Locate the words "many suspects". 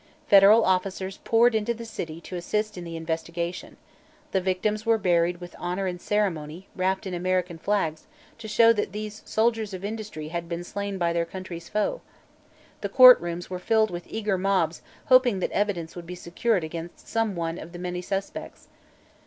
17.77-18.69